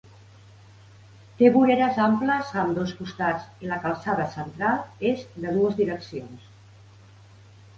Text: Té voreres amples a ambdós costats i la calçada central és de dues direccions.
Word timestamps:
Té 1.41 1.51
voreres 1.57 1.99
amples 2.05 2.49
a 2.55 2.57
ambdós 2.61 2.93
costats 3.01 3.45
i 3.65 3.69
la 3.73 3.77
calçada 3.85 4.25
central 4.39 4.83
és 5.11 5.23
de 5.37 5.45
dues 5.59 5.77
direccions. 5.83 6.49